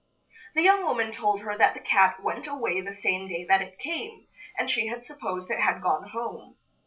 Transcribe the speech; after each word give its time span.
The 0.55 0.63
young 0.63 0.83
woman 0.83 1.11
told 1.11 1.41
her 1.41 1.55
that 1.59 1.75
the 1.75 1.79
cat 1.79 2.23
went 2.23 2.47
away 2.47 2.81
the 2.81 2.91
same 2.91 3.27
day 3.27 3.43
that 3.45 3.61
it 3.61 3.77
came, 3.77 4.25
and 4.57 4.67
she 4.67 4.87
had 4.87 5.03
supposed 5.03 5.51
it 5.51 5.59
had 5.59 5.79
gone 5.83 6.09
home. 6.09 6.57